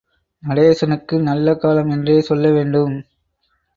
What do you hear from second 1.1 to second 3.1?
நல்ல காலம் என்றே சொல்ல வேண்டும்.